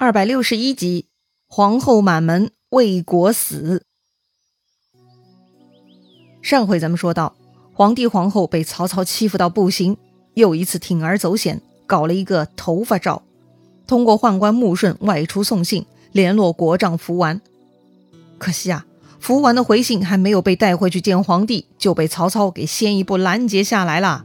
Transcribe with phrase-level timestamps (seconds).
[0.00, 1.06] 二百六十一集，
[1.48, 3.82] 皇后满门魏国死。
[6.40, 7.34] 上回咱们说到，
[7.72, 9.96] 皇帝皇后被曹操欺负到不行，
[10.34, 13.24] 又一次铤而走险，搞了一个头发诏，
[13.88, 17.40] 通过宦官穆顺外出送信，联络国丈福完。
[18.38, 18.86] 可惜啊，
[19.18, 24.24] 福完的回信还没有被带回去见皇帝，就被曹操给先一步拦截下来了。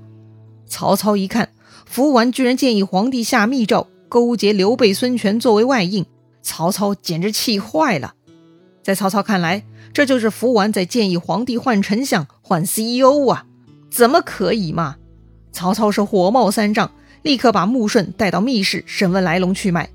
[0.67, 1.49] 曹操一看，
[1.87, 3.87] 福完居然建议皇帝下密诏。
[4.13, 6.05] 勾结刘备、孙权作为外应，
[6.43, 8.13] 曹操简直气坏了。
[8.83, 13.47] 在曹操看来，这就是福完在建议皇帝换丞相、换 CEO 啊，
[13.89, 14.97] 怎么可以嘛？
[15.51, 16.91] 曹操是火冒三丈，
[17.23, 19.89] 立刻把穆顺带到密室审问来龙去脉。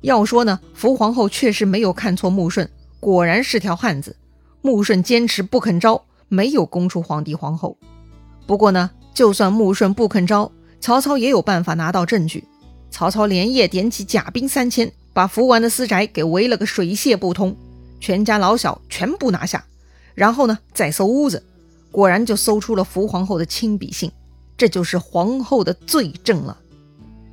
[0.00, 2.66] 要说呢，福皇后确实没有看错穆顺，
[2.98, 4.16] 果然是条汉子。
[4.62, 7.76] 穆顺坚持不肯招，没有供出皇帝皇后。
[8.46, 12.42] 不过呢，就算穆顺不肯招，曹操也有办法拿到证据。
[12.90, 17.56] 曹操连夜点起甲兵三千，把福完的私宅给围了个水泄不通，
[18.00, 19.64] 全家老小全部拿下。
[20.14, 21.44] 然后呢，再搜屋子，
[21.92, 24.10] 果然就搜出了福皇后的亲笔信，
[24.56, 26.58] 这就是皇后的罪证了。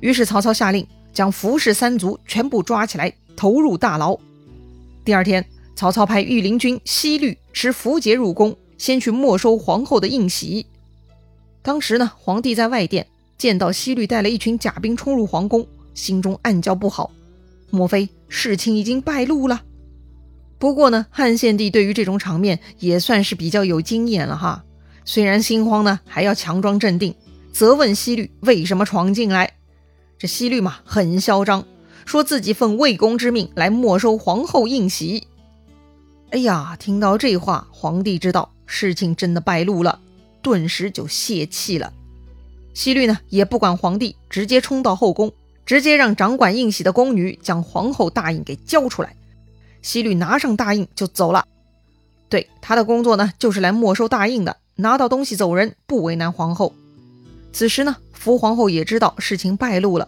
[0.00, 4.16] 于是曹操下令将福氏三族全部抓起来，投入大牢。
[5.04, 5.44] 第二天，
[5.74, 10.66] 曹操派御林军西律持符节入宫，先去没收皇后的印玺。
[11.62, 13.06] 当时呢，皇帝在外殿。
[13.38, 17.10] 见到西律带了一群甲兵冲入皇宫，心中暗叫不好，
[17.70, 19.62] 莫非事情已经败露了？
[20.58, 24.64] 不过呢，汉献帝对于这种场面也算是比较有经验了哈。
[25.04, 27.14] 虽然心慌呢，还要强装镇定，
[27.52, 29.52] 责问西律为什么闯进来。
[30.18, 31.66] 这西律嘛，很嚣张，
[32.06, 35.26] 说自己奉魏公之命来没收皇后印玺。
[36.30, 40.00] 哎呀，听到这话，皇帝知道事情真的败露了，
[40.40, 41.92] 顿时就泄气了。
[42.76, 45.32] 西律呢也不管皇帝，直接冲到后宫，
[45.64, 49.16] 直接让掌管印玺的宫女将皇后大印给交出来。
[49.80, 51.46] 西律拿上大印就走了。
[52.28, 56.74] 对他的工作呢，就是来没收大印的，拿到东西走人，不为难皇后。
[57.50, 60.06] 此时呢，福皇后也知道事情败露了，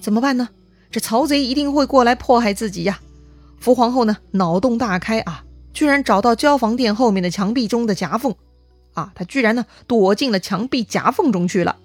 [0.00, 0.48] 怎么办呢？
[0.92, 3.00] 这曹贼一定会过来迫害自己呀。
[3.58, 5.42] 福皇后呢，脑洞大开啊，
[5.72, 8.32] 居然找到交房殿后面的墙壁中的夹缝。
[9.00, 11.76] 啊，他居然呢躲进了墙壁夹缝中去了。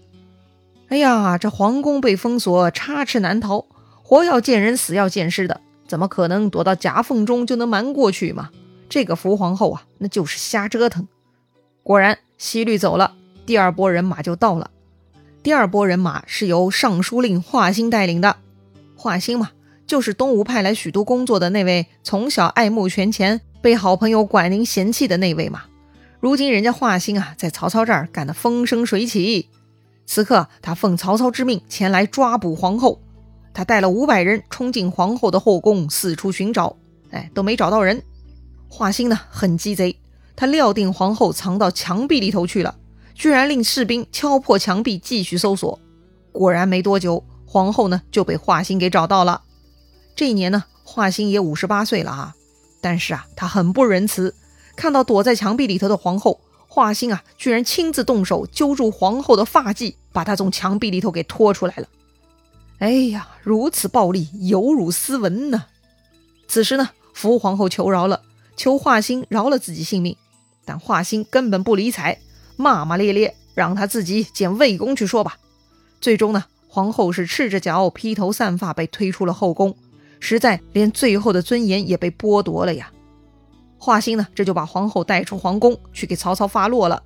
[0.90, 3.66] 哎呀，这皇宫被封锁，插翅难逃，
[4.04, 8.50] 活要见人，死要见尸的，怎么可能躲到夹缝中就能瞒过去嘛？
[8.88, 11.08] 这个福皇后啊，那就是瞎折腾。
[11.82, 13.16] 果然，西律走了，
[13.46, 14.70] 第二波人马就到了。
[15.42, 18.38] 第二波人马是由尚书令华歆带领的。
[18.96, 19.52] 华歆嘛，
[19.88, 25.64] 就是东吴派来许都工作的那位，从小爱慕权钱，被好朋友管宁嫌弃的那位嘛。
[26.20, 29.50] 如今人家华歆啊，在曹操这儿干得风生水起。
[30.06, 33.02] 此刻他奉曹操之命前来抓捕皇后，
[33.54, 36.76] 他带了五百人冲进皇后的后宫，四处寻找，
[37.12, 38.02] 哎，都没找到人。
[38.68, 39.98] 华歆呢，很鸡贼，
[40.36, 42.76] 他料定皇后藏到墙壁里头去了，
[43.14, 45.80] 居然令士兵敲破墙壁继续搜索。
[46.32, 49.42] 果然没多久，皇后呢就被华歆给找到了。
[50.16, 52.36] 这一年呢，华歆也五十八岁了啊，
[52.82, 54.34] 但是啊，他很不仁慈。
[54.76, 61.88] 看到躲在墙壁里头的皇后，华歆啊，居然亲自动手揪住皇后的发髻，把她从墙壁里头给拖出来了。
[62.80, 65.66] 哎呀，如此暴力，有辱斯文呢。
[66.48, 68.22] 此时呢，福皇后求饶了，
[68.58, 70.18] 求华歆饶了自己性命，
[70.66, 72.20] 但华歆根本不理睬，
[72.58, 75.38] 骂骂咧咧，让他自己见魏公去说吧。
[76.02, 79.76] 最终呢，皇后是赤着脚、披头散发被推出了后宫，
[80.20, 82.92] 实在连最后的尊严也被剥夺了呀。
[83.78, 87.04] 华歆呢，这就把皇后带出皇宫去给曹操发落了。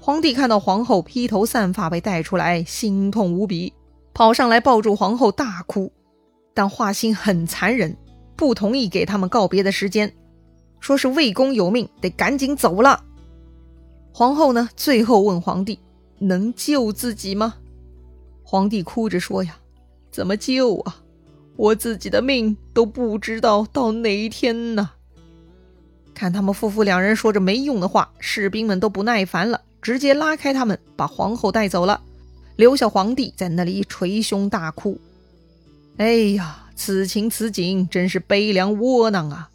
[0.00, 3.72] 皇帝看到皇后披头散发被带出来，心痛无比，
[4.14, 5.92] 跑上来抱住皇后大哭。
[6.54, 7.96] 但华歆很残忍，
[8.34, 10.12] 不同意给他们告别的时间，
[10.80, 13.04] 说是魏公有命，得赶紧走了。
[14.12, 15.78] 皇后呢，最后问皇帝
[16.18, 17.54] 能救自己吗？
[18.42, 19.58] 皇帝哭着说呀
[20.10, 20.96] ：“怎么救啊？
[21.56, 24.90] 我自己的命都不知道到哪一天呢。”
[26.20, 31.98] 看他们夫妇两人说着没用的话，士兵们都不耐烦了，直接拉开他们，把皇后带走了，
[32.56, 35.00] 留下皇帝在那里捶胸大哭。
[35.96, 39.48] 哎呀，此情此景真是悲凉窝囊啊！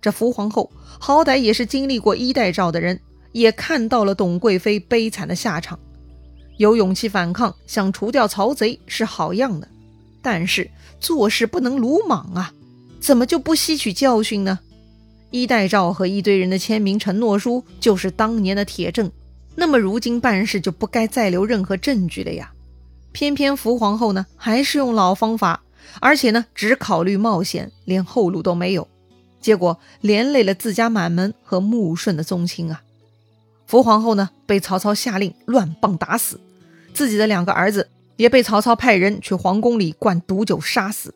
[0.00, 0.70] 这福皇后
[1.00, 3.00] 好歹也是经历过衣带诏的人，
[3.32, 5.76] 也看到了董贵妃悲惨的下场，
[6.58, 9.66] 有勇气反抗，想除掉曹贼是好样的，
[10.22, 10.70] 但是
[11.00, 12.52] 做事不能鲁莽啊！
[13.00, 14.60] 怎么就不吸取教训呢？
[15.34, 19.10] 衣带诏和一堆人的签名承诺书就是当年的铁证，
[19.56, 22.52] 那么如今办事就不该再留任何证据了呀！
[23.10, 25.64] 偏偏福皇后呢，还是用老方法，
[25.98, 28.86] 而且呢，只考虑冒险，连后路都没有，
[29.40, 32.82] 结果连累了自家满门和穆顺的宗亲啊。
[33.66, 36.38] 福皇后呢，被曹操下令乱棒打死，
[36.92, 41.12] 自己的两个儿子也被曹操派人去皇宫里灌毒酒杀死。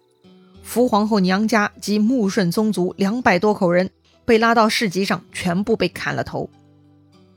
[0.65, 3.89] 福皇后娘家及穆顺宗族两百多口人
[4.29, 6.51] 被拉到市集上，全部被砍了头。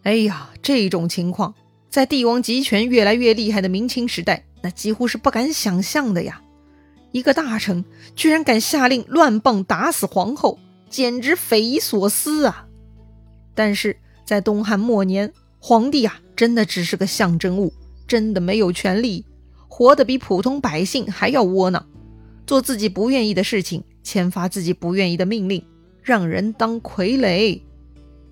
[0.03, 1.55] 哎呀，这种情况
[1.89, 6.41] 在帝王集权越来越厉害的明清时代，那几乎是不敢想象的呀！
[7.13, 10.59] 一个大臣居然敢下令乱棒打死皇后，
[10.89, 12.67] 简直匪夷所思啊！
[13.55, 13.95] 但是。
[14.23, 17.73] 在东汉末年，皇帝啊，真的只是个象征物，
[18.07, 19.25] 真的没有权利，
[19.67, 21.85] 活得比普通百姓还要窝囊，
[22.47, 25.61] 做自己不愿意的事情，签发自己不愿意的命令，
[26.01, 27.61] 让人当傀儡。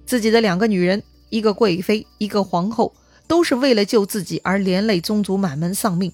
[0.06, 2.94] 自己的两个女人，一个贵妃，一个皇后，
[3.28, 6.12] 都是为了救自己而连累宗族满门丧命。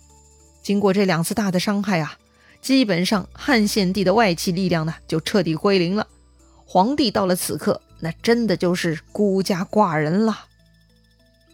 [0.63, 2.17] 经过这两次大的伤害啊，
[2.61, 6.07] 基本上汉献帝的外戚力量呢，就彻底归零了。
[6.65, 7.81] 皇帝到了此刻。
[8.01, 10.45] 那真的就是孤家寡人了。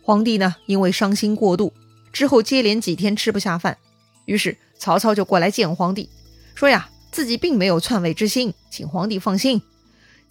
[0.01, 1.71] 皇帝呢，因为伤心过度，
[2.11, 3.77] 之后接连几天吃不下饭，
[4.25, 6.09] 于是曹操就过来见皇帝，
[6.55, 9.61] 说呀，自己并没有篡位之心，请皇帝放心。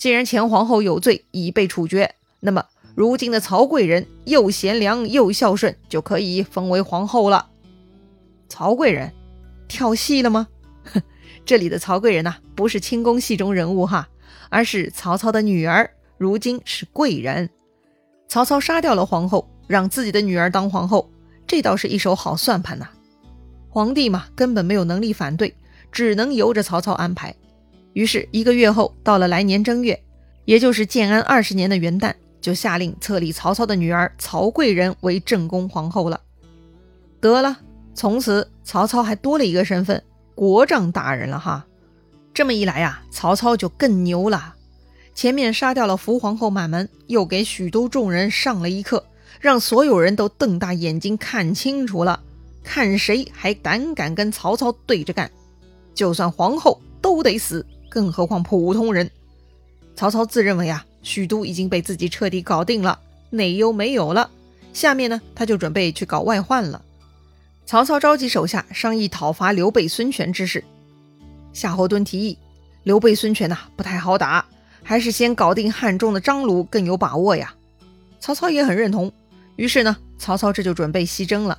[0.01, 2.65] 既然前皇后有罪已被处决，那么
[2.95, 7.51] 如今的曹贵人又贤良又孝顺，就可以封为皇后了。
[8.49, 9.13] 曹贵人
[9.69, 10.49] 跳戏了吗？
[11.45, 14.09] 这里的曹贵人呐，不是清宫戏中人物哈，
[14.49, 15.91] 而是曹操的女儿。
[16.17, 17.51] 如今是贵人，
[18.27, 21.11] 曹操杀掉了皇后，让自己的女儿当皇后，
[21.47, 22.89] 这倒是一手好算盘呐。
[23.69, 25.55] 皇帝嘛，根本没有能力反对，
[25.93, 27.37] 只能由着曹操安排。
[27.93, 30.01] 于是一个月后，到了来年正月，
[30.45, 36.21] 也就是建安二十年的元旦，就下令册立曹操的女儿曹贵人为正宫皇后了。
[37.21, 37.59] 得了，
[37.95, 40.03] 从此曹操还多了一个身份——
[40.35, 41.67] 国丈大人了哈。
[42.33, 44.55] 这么一来呀，曹操就更牛了。
[45.13, 49.05] 前面杀掉了福皇后满门，又给许都众人上了一课，
[49.41, 52.23] 让所有人都瞪大眼睛看清楚了，
[52.63, 55.31] 看谁还胆敢跟曹操对着干。
[55.93, 59.11] 就算皇后都得死，更何况普通人。
[59.95, 62.99] 曹操自认为啊，许都已经被自己彻底搞定了，
[63.29, 64.31] 内忧没有了。
[64.73, 66.83] 下面呢，他就准备去搞外患了。
[67.67, 70.65] 曹操召集手下商议讨伐刘备、孙权之事。
[71.53, 72.39] 夏侯惇提议，
[72.85, 74.47] 刘备、孙权呐，不太好打。
[74.83, 77.55] 还是先搞定汉中的张鲁更有把握呀。
[78.19, 79.13] 曹操也很认同，
[79.57, 81.59] 于是呢，曹操这就准备西征了。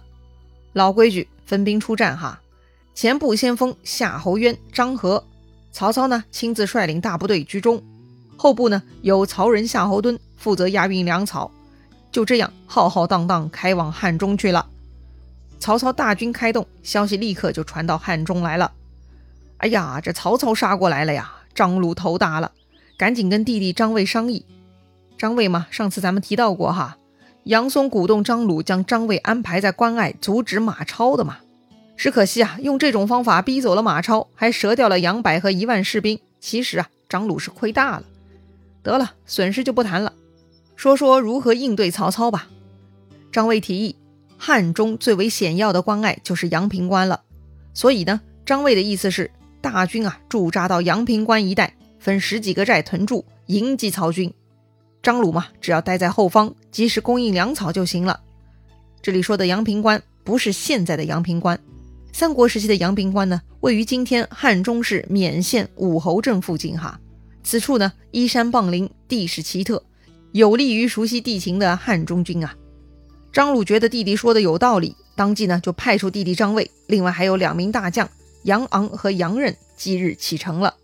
[0.73, 2.41] 老规矩，分兵出战哈。
[2.95, 5.23] 前部先锋夏侯渊、张合，
[5.71, 7.81] 曹操呢亲自率领大部队居中，
[8.37, 11.51] 后部呢由曹仁、夏侯惇负责押运粮草。
[12.11, 14.67] 就这样浩浩荡荡开往汉中去了。
[15.59, 18.71] 曹操大军开动，消息立刻就传到汉中来了。
[19.57, 21.31] 哎呀，这曹操杀过来了呀！
[21.53, 22.51] 张鲁头大了。
[22.97, 24.45] 赶紧跟弟弟张卫商议。
[25.17, 26.97] 张卫嘛，上次咱们提到过哈，
[27.43, 31.37] 杨松鼓动张鲁将张卫安排在关隘，阻止马超的嘛。
[32.01, 36.19] 只可惜啊，用这种方法逼走了马超，还折掉了杨柏和一万士兵。
[36.39, 38.03] 其实啊，张鲁是亏大了。
[38.81, 40.11] 得了，损失就不谈了，
[40.75, 42.47] 说说如何应对曹操吧。
[43.31, 43.95] 张卫提议，
[44.35, 47.21] 汉中最为险要的关隘就是阳平关了，
[47.75, 49.29] 所以呢，张卫的意思是
[49.61, 51.75] 大军啊驻扎到阳平关一带。
[51.99, 54.33] 分十几个寨屯驻，迎击曹军。
[55.03, 58.21] 张鲁嘛，只要待在后方，及时供应粮草就行了。
[59.03, 61.59] 这里说的阳平关，不是现在的阳平关。
[62.13, 66.77] 三国时期的阳平关呢，位于今天汉中市勉县武侯镇附近。
[66.77, 66.99] 哈，
[67.43, 69.81] 此处呢，依山傍林，地势奇特，
[70.31, 72.53] 有利于熟悉地形的汉中军啊。
[73.31, 78.07] 张鲁觉得弟弟说的有道理，当即呢，就派出弟弟张卫，另外还有两名大将
[78.43, 80.75] 杨昂和杨任，即日启程了。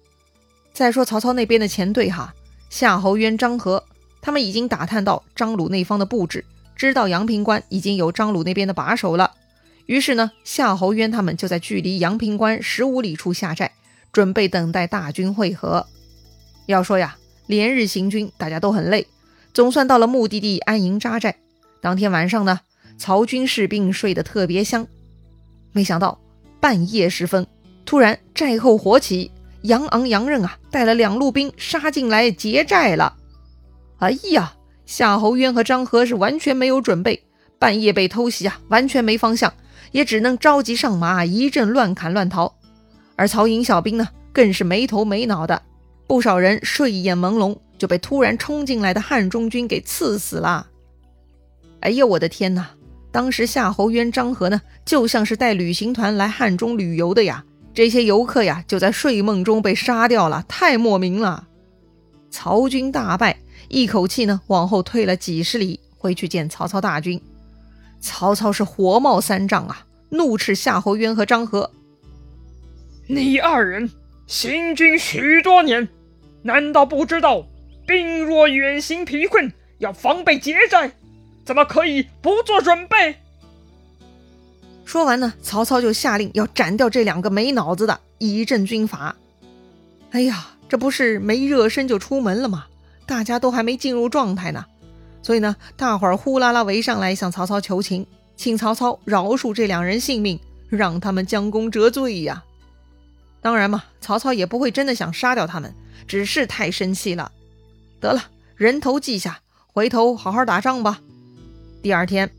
[0.74, 2.34] 再说曹操那边的前队哈，
[2.70, 3.84] 夏侯渊、张合，
[4.22, 9.32] 他们已经打探到张鲁那方的布置，知道阳平关已经有张鲁那边的把守了。
[9.88, 13.72] 于是呢，夏侯渊他们就在距离阳平关十五里处下寨，
[14.12, 15.88] 准备等待大军会合。
[16.68, 17.18] 要说呀，
[17.48, 19.08] 连日行军，大家都很累，
[19.54, 21.36] 总算到了目的地安营扎寨。
[21.82, 22.60] 当天晚上呢，
[22.98, 24.86] 曹军士兵睡得特别香。
[25.72, 26.20] 没想到
[26.60, 27.48] 半夜时分，
[27.86, 29.32] 突然寨后火起。
[29.64, 33.18] 杨昂、杨任啊，带了两路兵杀进来劫寨了。
[33.98, 34.54] 哎呀，
[34.86, 37.24] 夏侯渊和张合是完全没有准备，
[37.58, 39.52] 半夜被偷袭啊，完全没方向，
[39.92, 42.56] 也只能着急上马，一阵乱砍乱逃。
[43.16, 45.62] 而曹营小兵呢，更是没头没脑的，
[46.06, 50.68] 不少人睡眼朦胧，就被突然冲进来的汉中军给刺死了。
[51.80, 52.70] 哎呀，我的天哪！
[53.12, 57.44] 当时夏侯渊、张合呢，就像是带旅行团来汉中旅游的呀。
[57.74, 61.48] 这些游客呀就在睡梦中被杀掉了，太莫名了。
[62.30, 63.40] 曹军大败，
[63.70, 67.20] 一口气呢往后退了几十里，回去见曹操大军。
[68.00, 71.72] 曹操是火冒三丈啊，怒斥夏侯渊和张合
[73.08, 73.90] ：“你二人
[74.26, 75.88] 行军许多年，
[76.44, 77.46] 难道不知道
[77.86, 80.92] 兵若远行疲困，要防备劫寨？
[81.46, 83.16] 怎么可以不做准备？”
[84.86, 89.16] 说完呢，曹操就下令要斩掉这两个没脑子的，以正军法。
[90.12, 92.68] 哎呀，这不是没热身就出门了吗？
[93.06, 94.66] 大家都还没进入状态呢，
[95.22, 98.06] 所以呢，大伙儿呼啦啦围上来向曹操求情，
[98.36, 102.44] 请曹操饶恕这两人性命，让他们将功折罪呀。
[103.42, 105.74] 当然嘛，曹操也不会真的想杀掉他们，
[106.08, 107.32] 只是太生气了。
[108.00, 108.24] 得了，
[108.56, 111.00] 人头记下，回头好好打仗吧。
[111.82, 112.30] 第二天。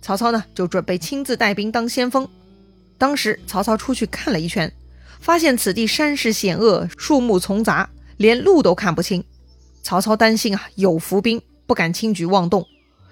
[0.00, 2.26] 曹操呢，就准备亲自带兵当先锋。
[2.98, 4.72] 当时曹操出去看了一圈，
[5.20, 9.22] 发现此地山势险恶，树木丛杂，连路都看不清。
[9.82, 12.66] 曹操担心啊有伏兵，不敢轻举妄动，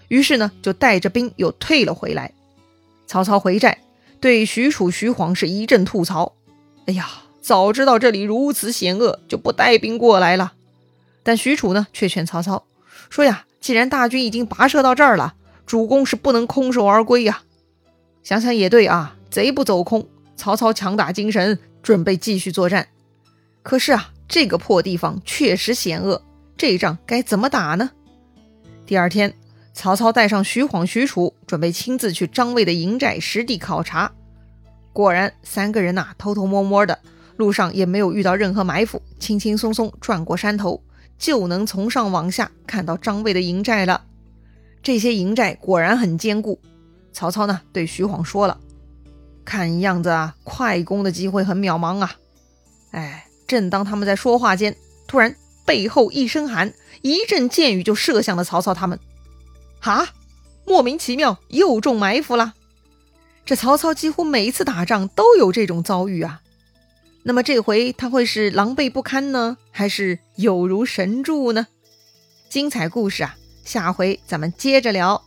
[0.08, 2.32] 于是呢就带着兵又退了回来。
[3.06, 3.78] 曹操回寨，
[4.18, 6.32] 对许褚、徐晃是一阵吐槽
[6.86, 7.08] ：“哎呀，
[7.40, 10.54] 早知道这里如此险恶，就不带兵过来了。”
[11.22, 12.64] 但许褚呢却劝曹操
[13.08, 15.34] 说：“呀，既然大军已经跋涉到这儿了。”
[15.66, 17.42] 主公是不能空手而归呀，
[18.22, 20.06] 想想也对啊，贼不走空。
[20.36, 22.86] 曹操强打精神，准备继续作战。
[23.64, 26.22] 可是啊，这个破地方确实险恶，
[26.56, 27.90] 这仗该怎么打呢？
[28.86, 29.34] 第二天，
[29.72, 34.12] 曹操带上徐晃、许褚，准备亲自去张卫的营寨实地考察。
[34.92, 36.96] 果然，三个人呐，偷偷摸摸的，
[37.36, 40.80] 路上也没有遇到任何埋伏，轻轻松松转过山头，
[41.18, 44.04] 就能从上往下看到张卫的营寨了。
[44.84, 46.60] 这些营寨果然很坚固。
[47.12, 48.60] 曹操呢，对徐晃说了
[49.44, 52.12] ：“看样子啊，快攻的机会很渺茫啊！”
[52.92, 54.76] 哎，正当他们在说话间，
[55.08, 55.34] 突然
[55.66, 58.98] 背后一声喊，一阵箭雨就射向了曹操他们。
[59.80, 60.08] 哈，
[60.64, 62.54] 莫名其妙又中埋伏了。
[63.44, 66.40] 这曹操几乎每一次打仗都有这种遭遇啊。
[67.24, 71.66] 那么这回他会是狼狈不堪呢，还是有如神助呢？
[72.48, 73.36] 精彩故事啊！
[73.64, 75.22] 下回咱们接着聊。